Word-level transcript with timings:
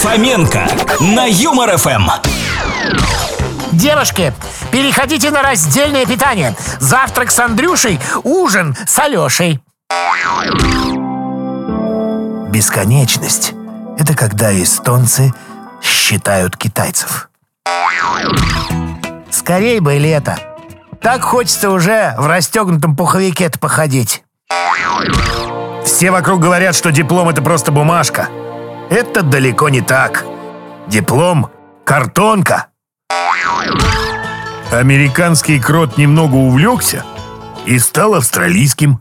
Фоменко 0.00 0.66
на 1.00 1.26
Юмор 1.26 1.76
ФМ. 1.76 2.08
Девушки, 3.70 4.32
переходите 4.72 5.30
на 5.30 5.42
раздельное 5.42 6.06
питание. 6.06 6.56
Завтрак 6.78 7.30
с 7.30 7.38
Андрюшей, 7.38 8.00
ужин 8.24 8.74
с 8.86 8.98
Алешей. 8.98 9.60
Бесконечность— 12.48 13.52
это 13.98 14.14
когда 14.16 14.50
эстонцы 14.54 15.34
считают 15.82 16.56
китайцев. 16.56 17.28
Скорей 19.30 19.80
бы 19.80 19.98
лето. 19.98 20.38
Так 21.02 21.22
хочется 21.24 21.68
уже 21.70 22.14
в 22.16 22.26
расстегнутом 22.26 22.96
пуховике-то 22.96 23.58
походить. 23.58 24.24
Все 25.84 26.10
вокруг 26.10 26.40
говорят, 26.40 26.74
что 26.74 26.90
диплом— 26.90 27.28
это 27.30 27.42
просто 27.42 27.70
бумажка. 27.70 28.30
Это 28.90 29.22
далеко 29.22 29.68
не 29.68 29.82
так. 29.82 30.24
Диплом— 30.88 31.48
картонка. 31.84 32.66
Американский 34.72 35.60
крот 35.60 35.96
немного 35.96 36.34
увлекся 36.34 37.04
и 37.66 37.78
стал 37.78 38.14
австралийским. 38.16 38.98